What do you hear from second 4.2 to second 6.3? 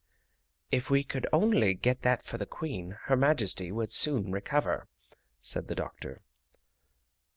recover," said the doctor.